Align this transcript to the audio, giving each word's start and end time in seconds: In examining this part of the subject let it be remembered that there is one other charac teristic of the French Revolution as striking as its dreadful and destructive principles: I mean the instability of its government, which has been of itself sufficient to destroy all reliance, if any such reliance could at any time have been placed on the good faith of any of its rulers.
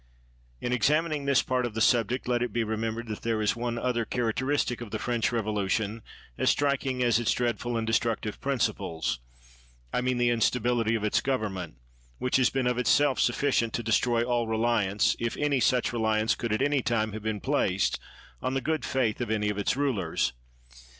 In 0.59 0.73
examining 0.73 1.25
this 1.25 1.43
part 1.43 1.63
of 1.63 1.75
the 1.75 1.79
subject 1.79 2.27
let 2.27 2.41
it 2.41 2.51
be 2.51 2.63
remembered 2.63 3.07
that 3.09 3.21
there 3.21 3.39
is 3.39 3.55
one 3.55 3.77
other 3.77 4.03
charac 4.03 4.33
teristic 4.33 4.81
of 4.81 4.89
the 4.89 4.97
French 4.97 5.31
Revolution 5.31 6.01
as 6.39 6.49
striking 6.49 7.03
as 7.03 7.19
its 7.19 7.31
dreadful 7.33 7.77
and 7.77 7.85
destructive 7.85 8.41
principles: 8.41 9.19
I 9.93 10.01
mean 10.01 10.17
the 10.17 10.31
instability 10.31 10.95
of 10.95 11.03
its 11.03 11.21
government, 11.21 11.75
which 12.17 12.37
has 12.37 12.49
been 12.49 12.65
of 12.65 12.79
itself 12.79 13.19
sufficient 13.19 13.73
to 13.73 13.83
destroy 13.83 14.23
all 14.23 14.47
reliance, 14.47 15.15
if 15.19 15.37
any 15.37 15.59
such 15.59 15.93
reliance 15.93 16.33
could 16.33 16.51
at 16.51 16.63
any 16.63 16.81
time 16.81 17.13
have 17.13 17.21
been 17.21 17.39
placed 17.39 17.99
on 18.41 18.55
the 18.55 18.59
good 18.61 18.83
faith 18.83 19.21
of 19.21 19.29
any 19.29 19.49
of 19.51 19.59
its 19.59 19.77
rulers. 19.77 20.33